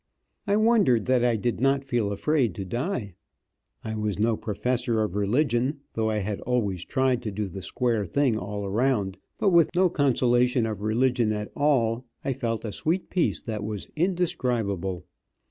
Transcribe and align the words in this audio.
I 0.47 0.55
wondered 0.57 1.05
that 1.05 1.23
I 1.23 1.35
did 1.35 1.61
not 1.61 1.85
feel 1.85 2.11
afraid 2.11 2.55
to 2.55 2.65
die. 2.65 3.13
I 3.83 3.93
was 3.93 4.17
no 4.17 4.35
professor 4.35 5.03
of 5.03 5.13
religion, 5.15 5.81
though 5.93 6.09
I 6.09 6.17
had 6.17 6.41
always 6.41 6.83
tried 6.83 7.21
to 7.21 7.29
do 7.31 7.47
the 7.47 7.61
square 7.61 8.07
thing 8.07 8.35
all 8.35 8.65
around, 8.65 9.17
but 9.37 9.49
with 9.51 9.69
no 9.75 9.91
consolation 9.91 10.65
of 10.65 10.81
religion 10.81 11.31
at 11.31 11.51
all, 11.55 12.03
I 12.25 12.33
felt 12.33 12.65
a 12.65 12.71
sweet 12.71 13.11
peace 13.11 13.41
that 13.41 13.63
was 13.63 13.87
indescribable. 13.95 15.05